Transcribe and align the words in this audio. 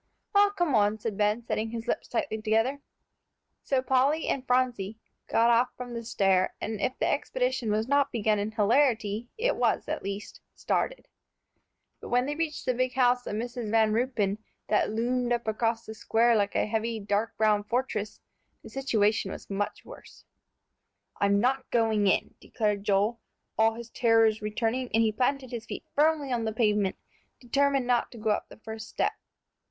"Well, 0.33 0.49
come 0.49 0.73
on," 0.73 0.97
said 0.97 1.15
Ben, 1.15 1.45
setting 1.45 1.69
his 1.69 1.87
lips 1.87 2.07
tightly 2.07 2.41
together. 2.41 2.81
So 3.61 3.83
Polly 3.83 4.27
and 4.27 4.47
Phronsie 4.47 4.97
got 5.27 5.51
off 5.51 5.69
from 5.77 5.93
the 5.93 6.03
stair, 6.03 6.55
and 6.59 6.81
if 6.81 6.97
the 6.97 7.05
expedition 7.07 7.69
was 7.69 7.87
not 7.87 8.11
begun 8.11 8.39
in 8.39 8.49
hilarity, 8.49 9.27
it 9.37 9.55
was 9.55 9.87
at 9.87 10.01
least 10.01 10.41
started. 10.55 11.07
But 11.99 12.09
when 12.09 12.25
they 12.25 12.33
reached 12.33 12.65
the 12.65 12.73
big 12.73 12.93
house 12.93 13.27
of 13.27 13.35
Mrs. 13.35 13.69
Van 13.69 13.93
Ruypen, 13.93 14.39
that 14.69 14.89
loomed 14.89 15.31
up 15.33 15.47
across 15.47 15.85
the 15.85 15.93
square 15.93 16.35
like 16.35 16.55
a 16.55 16.65
heavy, 16.65 16.99
dark 16.99 17.37
brown 17.37 17.63
fortress, 17.63 18.21
the 18.63 18.71
situation 18.71 19.31
was 19.31 19.51
much 19.51 19.85
worse. 19.85 20.25
"I'm 21.19 21.39
not 21.39 21.69
going 21.69 22.07
in," 22.07 22.33
declared 22.41 22.85
Joel, 22.85 23.19
all 23.55 23.75
his 23.75 23.91
terrors 23.91 24.41
returning, 24.41 24.89
and 24.95 25.03
he 25.03 25.11
planted 25.11 25.51
his 25.51 25.67
feet 25.67 25.83
firmly 25.93 26.31
on 26.31 26.43
the 26.45 26.53
pavement, 26.53 26.95
determined 27.39 27.85
not 27.85 28.09
to 28.13 28.17
go 28.17 28.31
up 28.31 28.49
the 28.49 28.57
first 28.57 28.89
step. 28.89 29.13